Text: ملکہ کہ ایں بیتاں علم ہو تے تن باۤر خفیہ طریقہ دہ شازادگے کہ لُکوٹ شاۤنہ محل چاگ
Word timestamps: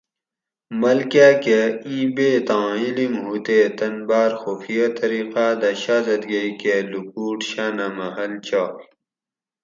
ملکہ 0.79 1.27
کہ 1.43 1.59
ایں 1.87 2.07
بیتاں 2.15 2.67
علم 2.83 3.13
ہو 3.25 3.35
تے 3.45 3.59
تن 3.77 3.93
باۤر 4.07 4.31
خفیہ 4.41 4.87
طریقہ 4.99 5.45
دہ 5.61 5.71
شازادگے 5.81 6.43
کہ 6.59 6.75
لُکوٹ 6.91 7.39
شاۤنہ 7.49 7.87
محل 7.97 8.33
چاگ 8.47 8.75